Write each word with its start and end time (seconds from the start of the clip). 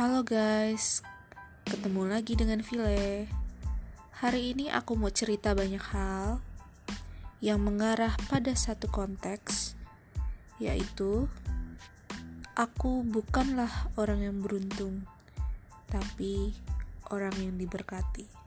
Halo 0.00 0.24
guys, 0.24 1.04
ketemu 1.68 2.08
lagi 2.08 2.32
dengan 2.32 2.64
Vile. 2.64 3.28
Hari 4.24 4.56
ini 4.56 4.72
aku 4.72 4.96
mau 4.96 5.12
cerita 5.12 5.52
banyak 5.52 5.84
hal 5.92 6.40
yang 7.44 7.60
mengarah 7.60 8.16
pada 8.32 8.56
satu 8.56 8.88
konteks, 8.88 9.76
yaitu 10.56 11.28
aku 12.56 13.04
bukanlah 13.04 13.92
orang 14.00 14.24
yang 14.24 14.40
beruntung, 14.40 15.04
tapi 15.92 16.56
orang 17.12 17.36
yang 17.36 17.60
diberkati. 17.60 18.39